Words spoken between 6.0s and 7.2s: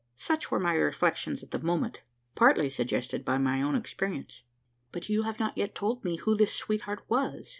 me who this sweetheart